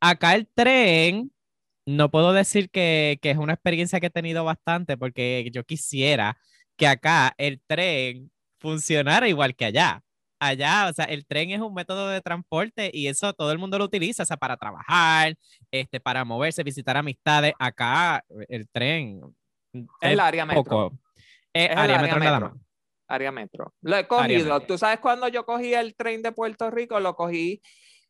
[0.00, 1.32] Acá el tren,
[1.86, 6.36] no puedo decir que, que es una experiencia que he tenido bastante, porque yo quisiera
[6.76, 10.02] que acá el tren funcionara igual que allá.
[10.40, 13.78] Allá, o sea, el tren es un método de transporte y eso todo el mundo
[13.78, 15.36] lo utiliza, o sea, para trabajar,
[15.70, 17.54] este, para moverse, visitar amistades.
[17.58, 19.20] Acá el tren
[20.00, 20.64] El área metro.
[20.64, 21.03] poco.
[21.54, 22.54] Eh, área área metro nada metro.
[22.54, 22.64] más.
[23.06, 23.74] Área metro.
[23.82, 24.60] Lo he cogido.
[24.60, 27.62] Tú sabes cuando yo cogí el tren de Puerto Rico, lo cogí.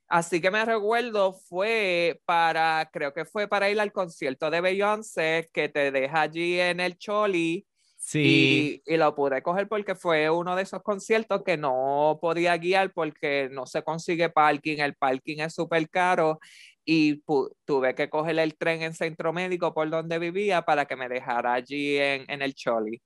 [0.07, 5.51] Así que me recuerdo, fue para, creo que fue para ir al concierto de Beyoncé,
[5.53, 7.67] que te deja allí en el Choli.
[7.97, 8.83] Sí.
[8.87, 12.93] Y, y lo pude coger porque fue uno de esos conciertos que no podía guiar
[12.93, 16.39] porque no se consigue parking, el parking es súper caro
[16.85, 17.23] y
[17.65, 21.55] tuve que coger el tren en centro médico por donde vivía para que me dejara
[21.55, 23.01] allí en, en el Choli.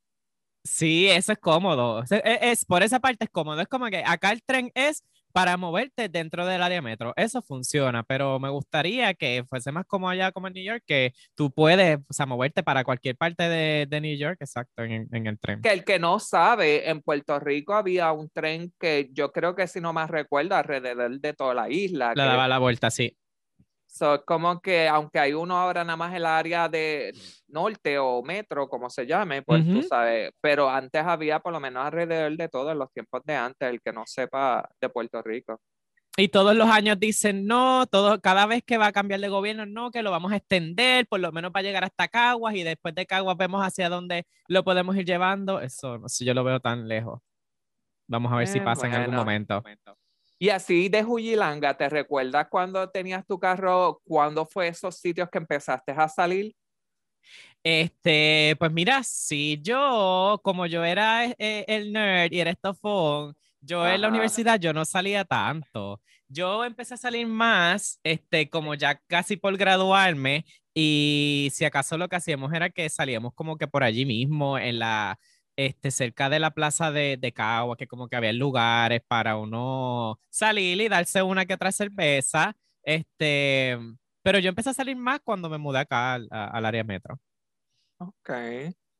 [0.65, 2.03] Sí, eso es cómodo.
[2.03, 3.61] Es, es- es- por esa parte es cómodo.
[3.61, 7.13] Es como que acá el tren es para moverte dentro del área metro.
[7.17, 11.13] Eso funciona, pero me gustaría que fuese más como allá, como en New York, que
[11.35, 15.27] tú puedes, o sea, moverte para cualquier parte de, de New York, exacto, en, en
[15.27, 15.61] el tren.
[15.63, 19.67] Que el que no sabe, en Puerto Rico había un tren que yo creo que
[19.69, 22.09] si no más recuerdo, alrededor de toda la isla.
[22.09, 23.17] Le que- daba la vuelta, sí.
[23.91, 27.15] So, como que aunque hay uno ahora nada más en el área de
[27.49, 29.83] norte o metro, como se llame, pues tú Ujú.
[29.83, 33.81] sabes, pero antes había por lo menos alrededor de todos los tiempos de antes, el
[33.81, 35.59] que no sepa de Puerto Rico.
[36.17, 39.67] Y todos los años dicen no, todo, cada vez que va a cambiar de gobierno,
[39.67, 42.95] no, que lo vamos a extender, por lo menos para llegar hasta Caguas y después
[42.95, 45.61] de Caguas vemos hacia dónde lo podemos ir llevando.
[45.61, 47.21] Eso, no sé, yo lo veo tan lejos.
[48.09, 49.17] Vamos a ver si Eh, pasa en algún bueno.
[49.17, 49.67] momento.
[50.39, 54.01] Y así de Juyilanga, ¿te recuerdas cuando tenías tu carro?
[54.05, 56.55] ¿Cuándo fue esos sitios que empezaste a salir?
[57.65, 63.87] Este, pues mira, si yo, como yo era eh, el nerd y era estofón, yo
[63.87, 64.15] en la Ajá.
[64.15, 66.01] universidad yo no salía tanto.
[66.29, 72.09] Yo empecé a salir más, este, como ya casi por graduarme, y si acaso lo
[72.09, 75.19] que hacíamos era que salíamos como que por allí mismo, en la,
[75.59, 80.21] este, cerca de la plaza de, de Cagua, que como que había lugares para uno
[80.31, 83.77] salir y darse una que otra cerveza, este,
[84.23, 86.29] pero yo empecé a salir más cuando me mudé acá al,
[86.67, 87.21] área metro
[87.99, 88.31] Ok.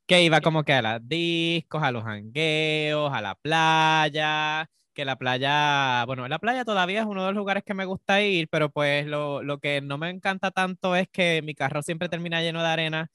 [0.07, 5.17] que iba como que a las discos, a los hangueos, a la playa, que la
[5.17, 8.71] playa, bueno, la playa todavía es uno de los lugares que me gusta ir, pero
[8.71, 12.63] pues lo, lo que no me encanta tanto es que mi carro siempre termina lleno
[12.63, 13.11] de arena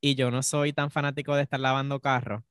[0.00, 2.44] y yo no soy tan fanático de estar lavando carro.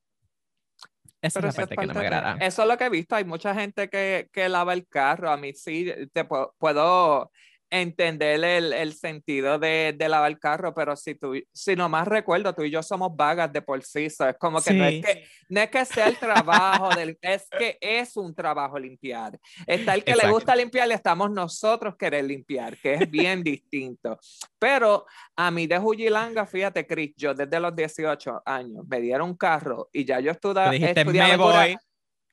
[1.20, 2.46] Esa Pero es la parte es que no me parte de- agrada.
[2.46, 3.16] Eso es lo que he visto.
[3.16, 5.30] Hay mucha gente que, que lava el carro.
[5.30, 7.32] A mí sí, te pu- puedo
[7.70, 12.54] entender el, el sentido de, de lavar el carro, pero si tú, si nomás recuerdo,
[12.54, 14.08] tú y yo somos vagas de por sí.
[14.10, 17.48] so, es como que, no, es que no es que sea el trabajo, del, es
[17.58, 19.38] que es un trabajo limpiar.
[19.66, 24.18] Está el que le gusta limpiar y estamos nosotros querer limpiar, que es bien distinto.
[24.58, 29.36] Pero a mí de Jujilanga, fíjate, Chris, yo desde los 18 años me dieron un
[29.36, 31.76] carro y ya yo estuda- dijiste, estudiaba me voy.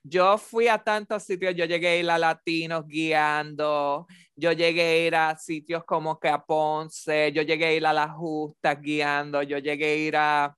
[0.08, 5.06] Yo fui a tantos sitios, yo llegué a ir a Latinos guiando, yo llegué a
[5.06, 9.42] ir a sitios como que a Ponce, yo llegué a ir a Las Justas guiando,
[9.42, 10.56] yo llegué a ir a,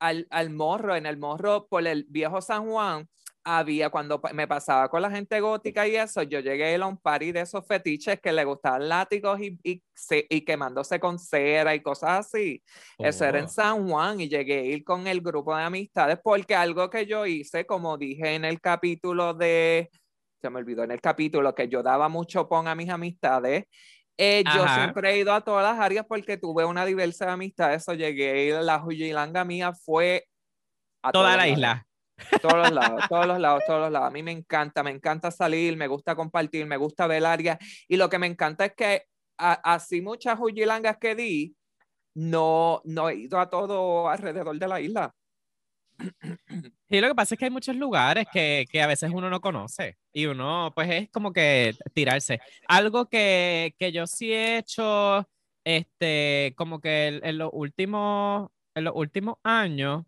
[0.00, 3.06] al, al Morro, en el Morro por el viejo San Juan,
[3.44, 7.32] había cuando me pasaba con la gente gótica y eso, yo llegué a un party
[7.32, 9.82] de esos fetiches que le gustaban látigos y, y,
[10.28, 12.62] y quemándose con cera y cosas así.
[12.98, 13.48] Eso era en Oh.
[13.48, 17.26] San Juan y llegué a ir con el grupo de amistades porque algo que yo
[17.26, 19.90] hice, como dije en el capítulo de,
[20.40, 23.64] se me olvidó en el capítulo que yo daba mucho pon a mis amistades.
[24.18, 27.88] eh, yo siempre he ido a todas las áreas porque tuve una diversa de amistades.
[27.88, 30.26] O llegué a ir, la Juyilanga mía fue
[31.02, 31.52] a Toda todos la lados.
[31.52, 31.86] isla.
[32.40, 34.08] Todos los lados, todos los lados, todos los lados.
[34.08, 37.58] A mí me encanta, me encanta salir, me gusta compartir, me gusta ver áreas.
[37.88, 39.04] Y lo que me encanta es que
[39.38, 41.56] a- así muchas huyilangas que di,
[42.14, 45.14] no, no he ido a todo alrededor de la isla.
[46.88, 49.40] Y lo que pasa es que hay muchos lugares que, que a veces uno no
[49.40, 52.38] conoce y uno pues es como que tirarse.
[52.68, 55.26] Algo que, que yo sí he hecho,
[55.64, 60.04] este, como que en, los últimos, en los últimos años,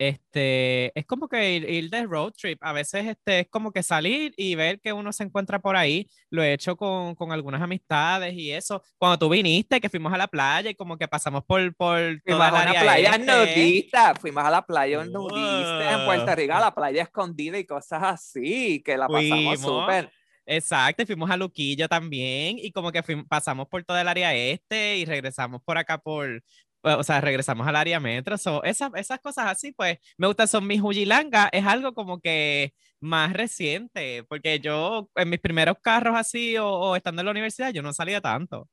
[0.00, 2.58] este, es como que ir, ir de road trip.
[2.62, 6.08] A veces este, es como que salir y ver que uno se encuentra por ahí.
[6.30, 8.82] Lo he hecho con, con algunas amistades y eso.
[8.98, 12.24] Cuando tú viniste, que fuimos a la playa y como que pasamos por, por Fuimos
[12.24, 13.26] toda a la área playa este.
[13.26, 16.34] nudista, fuimos a la playa nudista en Puerto Wow.
[16.34, 19.82] Rico, a la playa escondida y cosas así, que la pasamos Fuimos.
[19.82, 20.10] súper.
[20.46, 24.34] Exacto, y fuimos a Luquillo también y como que fuim- pasamos por todo el área
[24.34, 26.42] este y regresamos por acá por,
[26.82, 28.36] o sea, regresamos al área metro.
[28.38, 32.72] So, esas, esas cosas así, pues me gustan, son mis Jujilanga, es algo como que
[33.00, 37.72] más reciente, porque yo en mis primeros carros así o, o estando en la universidad,
[37.72, 38.68] yo no salía tanto.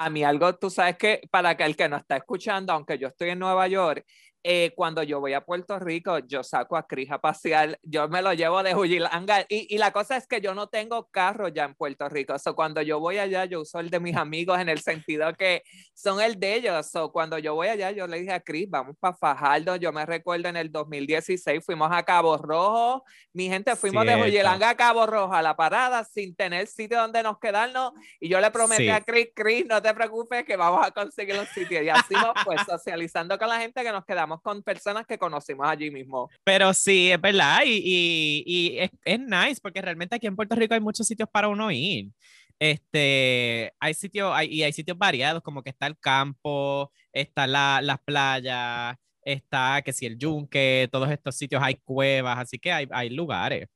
[0.00, 3.30] A mí algo, tú sabes que para el que nos está escuchando, aunque yo estoy
[3.30, 4.04] en Nueva York,
[4.42, 8.22] eh, cuando yo voy a Puerto Rico, yo saco a Cris a pasear, yo me
[8.22, 11.64] lo llevo de Jujilanga y, y la cosa es que yo no tengo carro ya
[11.64, 14.68] en Puerto Rico, so cuando yo voy allá, yo uso el de mis amigos en
[14.68, 15.62] el sentido que
[15.94, 18.96] son el de ellos, so cuando yo voy allá, yo le dije a Cris, vamos
[19.00, 24.04] para Fajardo, yo me recuerdo en el 2016 fuimos a Cabo Rojo, mi gente fuimos
[24.06, 24.14] de.
[24.14, 28.40] Jujilanga a Cabo Rojo a la parada sin tener sitio donde nos quedarnos y yo
[28.40, 28.88] le prometí Sí.
[28.90, 31.82] a Chris, Chris, no te preocupes que vamos a conseguir un sitio.
[31.82, 35.66] Y así nos pues socializando con la gente que nos quedamos con personas que conocimos
[35.66, 36.28] allí mismo.
[36.44, 40.54] Pero sí, es verdad, y, y, y es, es nice, porque realmente aquí en Puerto
[40.54, 42.10] Rico hay muchos sitios para uno ir.
[42.58, 47.80] Este, hay sitios, hay, y hay sitios variados, como que está el campo, está la,
[47.82, 52.88] las playas, está que si el yunque, todos estos sitios, hay cuevas, así que hay,
[52.90, 53.68] hay lugares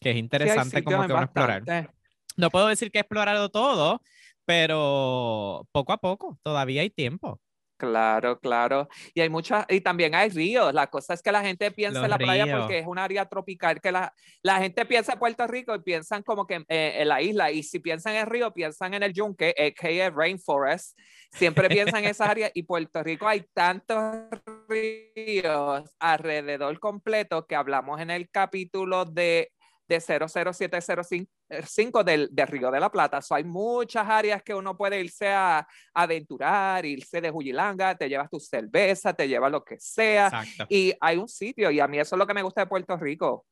[0.00, 1.92] que es interesante como que uno explorar.
[2.36, 4.02] No puedo decir que he explorado todo,
[4.44, 7.40] pero poco a poco, todavía hay tiempo.
[7.80, 8.88] Claro, claro.
[9.14, 10.74] Y hay muchas, y también hay ríos.
[10.74, 13.24] La cosa es que la gente piensa Los en la playa porque es un área
[13.24, 14.12] tropical, que la,
[14.42, 17.50] la gente piensa en Puerto Rico y piensan como que eh, en la isla.
[17.50, 20.10] Y si piensan en el río, piensan en el yunque, a.k.a.
[20.10, 20.98] rainforest.
[21.32, 22.50] Siempre piensan en esas áreas.
[22.52, 24.26] Y Puerto Rico hay tantos
[24.68, 29.52] ríos alrededor completo que hablamos en el capítulo de,
[29.90, 33.20] de 00705 del, del Río de la Plata.
[33.20, 38.08] So, hay muchas áreas que uno puede irse a, a aventurar, irse de Jujilanga, te
[38.08, 40.28] llevas tu cerveza, te llevas lo que sea.
[40.28, 40.66] Exacto.
[40.68, 42.96] Y hay un sitio, y a mí eso es lo que me gusta de Puerto
[42.96, 43.44] Rico.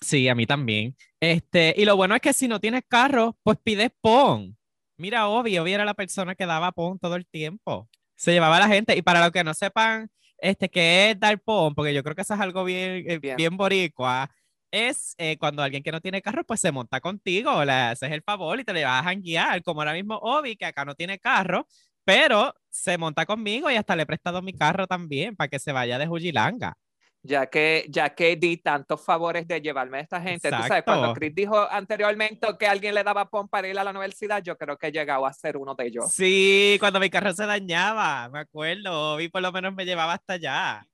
[0.00, 0.96] Sí, a mí también.
[1.20, 4.56] Este, y lo bueno es que si no tienes carro, pues pides PON.
[4.96, 7.88] Mira, Obi, Obi era la persona que daba PON todo el tiempo.
[8.16, 8.96] Se llevaba a la gente.
[8.96, 12.22] Y para los que no sepan este, qué es dar PON, porque yo creo que
[12.22, 13.36] eso es algo bien, eh, Bien.
[13.36, 14.30] bien boricua,
[14.70, 18.22] es eh, cuando alguien que no tiene carro, pues se monta contigo, le haces el
[18.22, 21.18] favor y te le vas a guiar, como ahora mismo Obi, que acá no tiene
[21.18, 21.66] carro,
[22.04, 25.72] pero se monta conmigo y hasta le he prestado mi carro también para que se
[25.72, 26.74] vaya de Jujilanga.
[27.22, 30.48] Ya que, ya que di tantos favores de llevarme a esta gente.
[30.48, 31.20] Tú sabes, cuando Exacto.
[31.20, 34.78] Chris dijo anteriormente que alguien le daba pon para ir a la universidad, yo creo
[34.78, 36.10] que he llegado a ser uno de ellos.
[36.10, 40.34] Sí, cuando mi carro se dañaba, me acuerdo, Obi por lo menos me llevaba hasta
[40.34, 40.86] allá.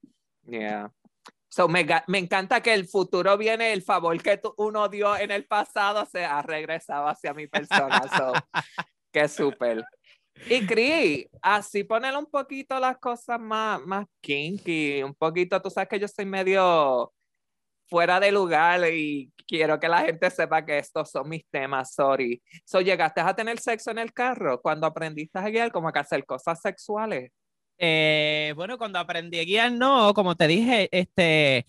[0.48, 0.92] Yeah.
[1.56, 5.30] So, me, me encanta que el futuro viene, el favor que tú- uno dio en
[5.30, 8.02] el pasado se ha regresado hacia mi persona.
[8.14, 8.34] So,
[9.10, 9.82] qué súper.
[10.50, 15.88] Y Cris, así poner un poquito las cosas más, más kinky, un poquito, tú sabes
[15.88, 17.14] que yo soy medio
[17.88, 22.42] fuera de lugar y quiero que la gente sepa que estos son mis temas, sorry.
[22.66, 26.26] So, ¿llegaste a tener sexo en el carro cuando aprendiste a guiar, como que hacer
[26.26, 27.32] cosas sexuales?
[27.78, 31.66] Eh, bueno, cuando aprendí a guiar, no, como te dije, este,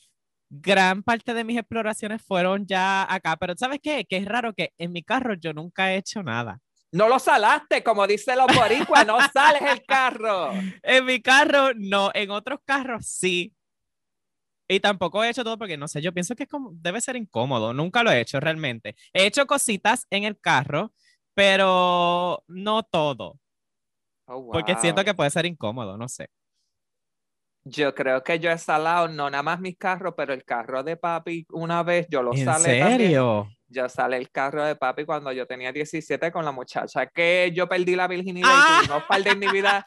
[0.49, 4.05] gran parte de mis exploraciones fueron ya acá, pero ¿sabes qué?
[4.05, 6.59] Que es raro que en mi carro yo nunca he hecho nada.
[6.91, 10.51] No lo salaste, como dicen los boricuas, no sales el carro.
[10.81, 13.53] En mi carro, no, en otros carros sí.
[14.69, 17.15] Y tampoco he hecho todo porque no sé, yo pienso que es como, debe ser
[17.15, 17.73] incómodo.
[17.73, 18.95] Nunca lo he hecho realmente.
[19.13, 20.93] He hecho cositas en el carro,
[21.33, 23.39] pero no todo,
[24.27, 25.05] Oh, porque siento wow.
[25.05, 26.29] que puede ser incómodo, no sé.
[27.63, 30.95] Yo creo que yo he salado, no nada más mis carros, pero el carro de
[30.95, 32.99] papi una vez yo lo ¿En salé también.
[32.99, 33.49] serio?
[33.67, 37.67] Yo salé el carro de papi cuando yo tenía 17 con la muchacha que yo
[37.67, 38.79] perdí la virginidad Ah.
[38.83, 39.83] y tuvimos par de intimidad.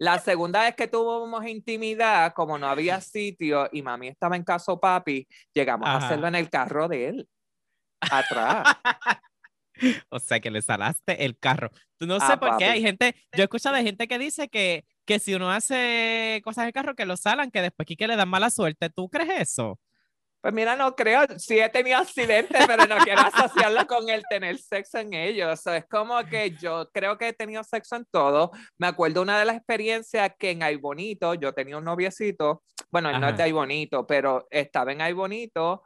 [0.00, 4.70] La segunda vez que tuvimos intimidad, como no había sitio y mami estaba en casa
[4.72, 6.06] de papi, llegamos a Ajá.
[6.06, 7.28] hacerlo en el carro de él,
[8.00, 8.64] atrás.
[10.10, 11.70] O sea, que le salaste el carro.
[11.98, 12.64] Tú no Ah, sé por qué papi.
[12.64, 16.62] hay gente, yo he escuchado de gente que dice que, que si uno hace cosas
[16.62, 18.90] en el carro que lo salan, que después aquí que le dan mala suerte.
[18.90, 19.78] ¿Tú crees eso?
[20.40, 24.56] Pues mira, no creo, sí he tenido accidentes, pero no quiero asociarlo con el tener
[24.58, 25.60] sexo en ellos.
[25.60, 28.52] So, es como que yo creo que he tenido sexo en todo.
[28.78, 33.10] Me acuerdo una de las experiencias que en Ay Bonito, yo tenía un noviecito, bueno,
[33.10, 35.82] él no es de Ay Bonito, pero estaba en Ay Bonito,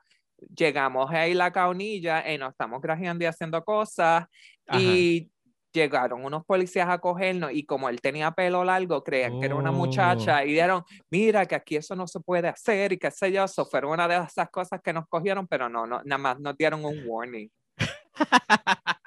[0.55, 4.27] llegamos a la caunilla y nos estamos grajeando y haciendo cosas.
[4.67, 4.81] Ajá.
[4.81, 5.29] Y
[5.73, 9.71] llegaron unos policías a cogernos y como él tenía pelo largo, creían que era una
[9.71, 9.75] Oh.
[9.75, 13.45] muchacha y dijeron, mira que aquí eso no se puede hacer y qué sé yo,
[13.45, 16.57] eso fue una de esas cosas que nos cogieron, pero no, no nada más nos
[16.59, 17.49] dieron un warning.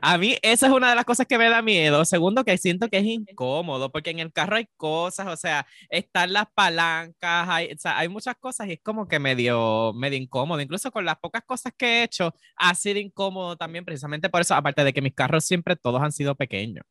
[0.00, 2.04] A mí esa es una de las cosas que me da miedo.
[2.04, 6.32] Segundo, que siento que es incómodo, porque en el carro hay cosas, o sea, están
[6.32, 10.60] las palancas, hay, o sea, hay muchas cosas y es como que medio, medio incómodo.
[10.60, 14.54] Incluso con las pocas cosas que he hecho, ha sido incómodo también, precisamente por eso,
[14.54, 16.84] aparte de que mis carros siempre todos han sido pequeños.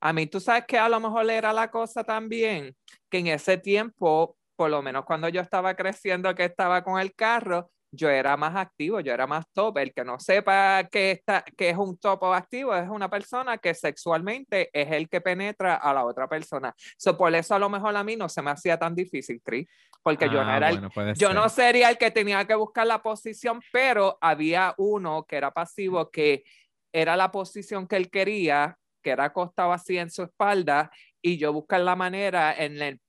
[0.00, 2.76] A mí, tú sabes que a lo mejor era la cosa también,
[3.10, 7.14] que en ese tiempo, por lo menos cuando yo estaba creciendo, que estaba con el
[7.14, 9.78] carro, yo era más activo, yo era más top.
[9.78, 13.58] El que no sepa que, está, que es un top o activo es una persona
[13.58, 16.74] que sexualmente es el que penetra a la otra persona.
[16.98, 19.66] So, por eso a lo mejor a mí no se me hacía tan difícil, Chris,
[20.02, 22.86] porque yo no Ah, era el bueno, yo no sería el que tenía que buscar
[22.86, 26.44] la posición, pero había uno que era pasivo, que
[26.92, 30.90] era la posición que él quería, que era acostado así en su espalda,
[31.22, 33.00] y yo buscar la manera en el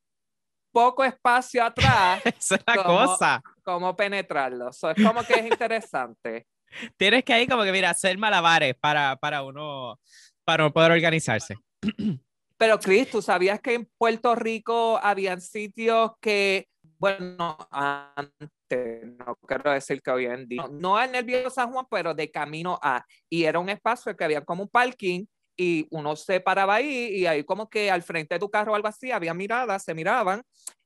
[0.72, 3.42] poco espacio atrás, Esa es la como- cosa.
[3.70, 4.74] Cómo penetrarlo.
[4.74, 6.47] So, es como que es interesante.
[6.97, 9.99] Tienes que ahí como que, mira, hacer malabares para, para uno,
[10.43, 11.55] para poder organizarse.
[12.57, 16.67] Pero, Chris, ¿tú sabías que en Puerto Rico habían sitios que,
[16.97, 22.13] bueno, antes, no quiero decir que hoy en día, no al nervioso San Juan, pero
[22.13, 25.26] de camino a, y era un espacio que había como un parking
[25.57, 28.76] y uno se paraba ahí y ahí como que al frente de tu carro o
[28.76, 30.41] algo así había miradas, se miraban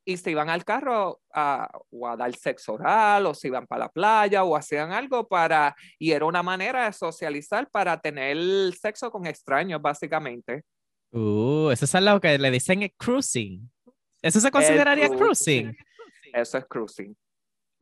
[0.05, 3.85] y se iban al carro a, o a dar sexo oral o se iban para
[3.85, 8.37] la playa o hacían algo para, y era una manera de socializar para tener
[8.73, 10.63] sexo con extraños, básicamente.
[11.11, 13.69] Uh, eso es lo que le dicen el cruising.
[14.21, 15.73] ¿Eso se consideraría cruising.
[15.73, 15.77] cruising?
[16.33, 17.15] Eso es cruising.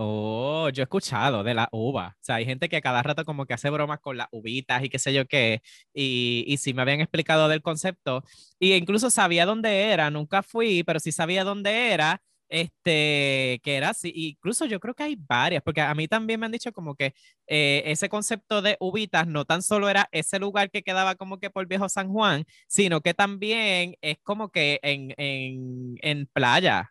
[0.03, 2.15] Oh, yo he escuchado de la uva.
[2.19, 4.89] O sea, hay gente que cada rato como que hace bromas con las uvitas y
[4.89, 5.61] qué sé yo qué.
[5.93, 8.23] Y, y sí me habían explicado del concepto.
[8.57, 10.09] Y incluso sabía dónde era.
[10.09, 12.19] Nunca fui, pero sí sabía dónde era.
[12.49, 14.11] Este, que era así.
[14.15, 17.13] Incluso yo creo que hay varias, porque a mí también me han dicho como que
[17.47, 21.49] eh, ese concepto de uvitas no tan solo era ese lugar que quedaba como que
[21.49, 26.90] por Viejo San Juan, sino que también es como que en, en, en playa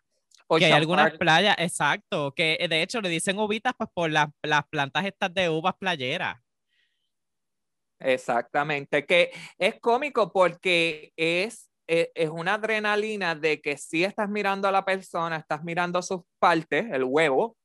[0.59, 4.11] que hay algunas Park, playas, exacto, que eh, de hecho le dicen uvitas pues por
[4.11, 6.37] las, las plantas estas de uvas playeras.
[7.99, 14.67] Exactamente, que es cómico porque es, e- es, una adrenalina de que si estás mirando
[14.67, 17.55] a la persona, estás mirando sus partes, el huevo,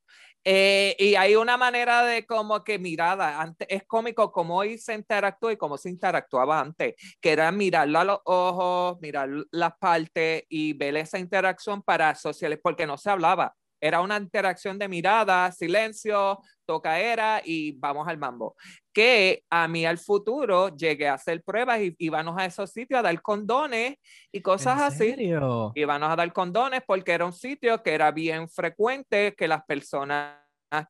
[0.49, 4.94] eh, y hay una manera de como que mirada, antes, es cómico cómo hoy se
[4.94, 10.44] interactúa y cómo se interactuaba antes, que era mirarlo a los ojos, mirar las partes
[10.49, 15.51] y ver esa interacción para sociales, porque no se hablaba, era una interacción de mirada,
[15.53, 18.57] silencio, tocaera y vamos al mambo.
[18.93, 23.03] Que a mí al futuro llegué a hacer pruebas y íbamos a esos sitios a
[23.03, 23.97] dar condones
[24.33, 25.11] y cosas ¿En así.
[25.11, 25.72] serio?
[25.74, 30.41] Íbamos a dar condones porque era un sitio que era bien frecuente que las personas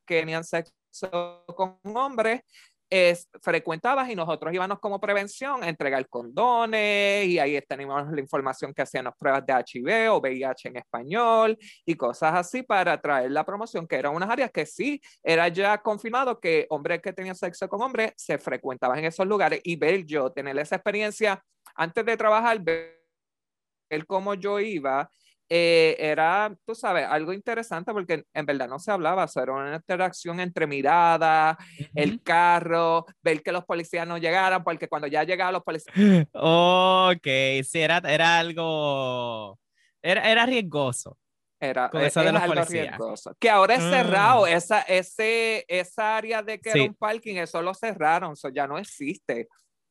[0.05, 2.41] que tenían sexo con hombres
[2.89, 8.73] es, frecuentaban y nosotros íbamos como prevención a entregar condones y ahí teníamos la información
[8.73, 13.31] que hacían las pruebas de HIV o VIH en español y cosas así para traer
[13.31, 17.35] la promoción, que eran unas áreas que sí, era ya confirmado que hombres que tenían
[17.35, 21.43] sexo con hombres se frecuentaban en esos lugares y ver yo, tener esa experiencia
[21.75, 22.97] antes de trabajar, ver
[24.05, 25.09] cómo yo iba
[25.49, 29.53] eh, era, tú sabes, algo interesante porque en verdad no se hablaba, o sea, era
[29.53, 31.57] una interacción entre miradas,
[31.95, 32.21] el Ujú.
[32.23, 35.95] carro, ver que los policías no llegaran, porque cuando ya llegaban los policías,
[36.33, 37.27] Ok,
[37.63, 39.59] sí, era, era algo,
[40.01, 41.17] era, era riesgoso.
[41.59, 42.87] era Con es- eso de es los algo policías.
[42.87, 43.35] riesgoso.
[43.39, 46.77] Que ahora es cerrado, esa, ese, esa área de que Sí.
[46.79, 49.47] era un parking, eso lo cerraron, eso ya no existe.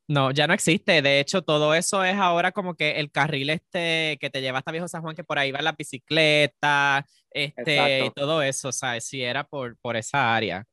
[0.07, 1.01] No, ya no existe.
[1.01, 4.71] De hecho, todo eso es ahora como que el carril este que te lleva hasta
[4.71, 8.11] Viejo San Juan, que por ahí va la bicicleta, este, y Exacto.
[8.21, 10.65] todo eso, o sea, si era por, por esa área.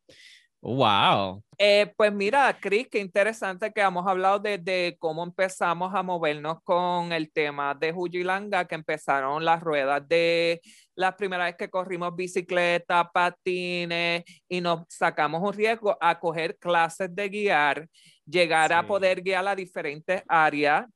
[0.65, 1.45] Wow.
[1.59, 7.13] Eh, pues mira, Cris, qué interesante que hemos hablado desde cómo empezamos a movernos con
[7.13, 10.63] el tema de Jujilanga, que empezaron las ruedas de
[10.95, 17.15] las primeras vez que corrimos bicicleta, patines y nos sacamos un riesgo a coger clases
[17.15, 17.87] de guiar,
[18.27, 20.87] llegar a poder guiar a diferentes áreas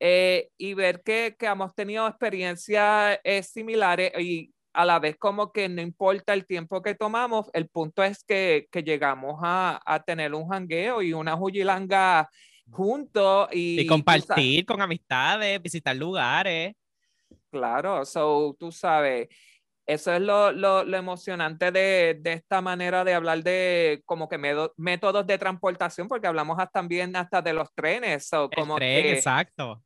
[0.00, 5.52] eh, y ver que, que hemos tenido experiencias eh, similares y a la vez como
[5.52, 10.02] que no importa el tiempo que tomamos, el punto es que, que llegamos a, a
[10.02, 12.28] tener un jangueo y una jujilanga
[12.70, 16.74] juntos y, Y compartir con amistades, visitar lugares.
[17.50, 19.28] Claro, so tú sabes,
[19.86, 24.38] Eso es lo, lo, lo emocionante de, de, esta manera de hablar de como que
[24.38, 28.26] medo, métodos de transportación, porque hablamos hasta, también hasta de los trenes.
[28.26, 29.82] So, como El tren, que, exacto.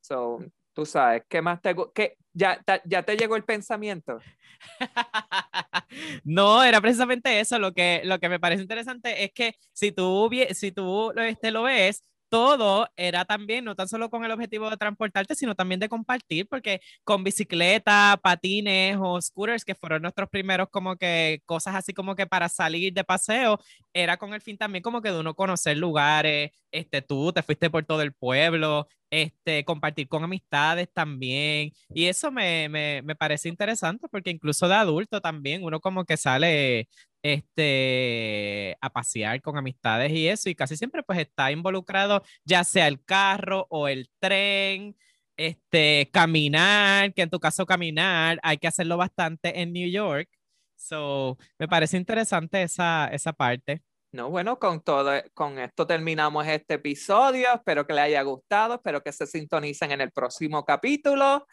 [0.00, 0.38] so,
[0.72, 4.18] tú sabes, ¿qué más te, qué, ya, ya te llegó el pensamiento?
[6.24, 7.58] no, era precisamente eso.
[7.58, 11.64] Lo que, lo que me parece interesante es que si tú, si tú este, lo
[11.64, 15.88] ves, todo era también, no tan solo con el objetivo de transportarte, sino también de
[15.88, 21.92] compartir, porque con bicicleta, patines o scooters, que fueron nuestros primeros como que cosas así
[21.92, 23.58] como que para salir de paseo,
[23.92, 27.70] era con el fin también como que de uno conocer lugares, este, tú te fuiste
[27.70, 33.48] por todo el pueblo, este, compartir con amistades también, y eso me, me, me parece
[33.48, 36.88] interesante, porque incluso de adulto también uno como que sale
[37.22, 42.88] este, a pasear con amistades y eso, y casi siempre pues está involucrado ya sea
[42.88, 44.96] el carro o el tren,
[45.36, 50.28] este, caminar, que en tu caso caminar, hay que hacerlo bastante en New York.
[50.76, 53.82] So, me parece interesante esa, esa parte.
[54.10, 57.48] No, bueno, con todo, con esto terminamos este episodio.
[57.54, 61.46] Espero que les haya gustado, espero que se sintonicen en el próximo capítulo.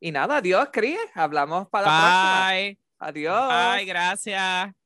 [0.00, 0.98] Y nada, adiós, Cris.
[1.14, 1.92] Hablamos para Bye.
[1.92, 2.89] la próxima.
[3.00, 3.80] Adiós.
[3.80, 4.79] Bye, gracias.